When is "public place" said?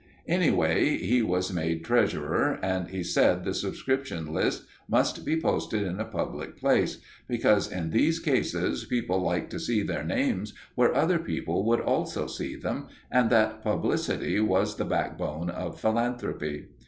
6.05-6.97